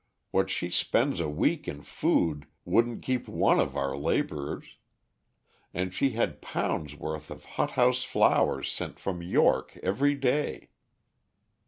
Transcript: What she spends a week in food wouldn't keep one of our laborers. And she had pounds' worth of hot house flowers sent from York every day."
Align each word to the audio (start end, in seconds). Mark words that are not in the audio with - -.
What 0.31 0.49
she 0.49 0.71
spends 0.71 1.19
a 1.19 1.29
week 1.29 1.67
in 1.67 1.83
food 1.83 2.47
wouldn't 2.65 3.03
keep 3.03 3.27
one 3.27 3.59
of 3.59 3.77
our 3.77 3.95
laborers. 3.95 4.77
And 5.75 5.93
she 5.93 6.13
had 6.17 6.41
pounds' 6.41 6.95
worth 6.95 7.29
of 7.29 7.45
hot 7.45 7.69
house 7.77 8.01
flowers 8.03 8.71
sent 8.71 8.97
from 8.97 9.21
York 9.21 9.77
every 9.83 10.15
day." 10.15 10.69